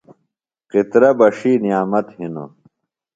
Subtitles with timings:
[0.71, 2.49] قطرہ بݜی نعمت ہِنوۡ۔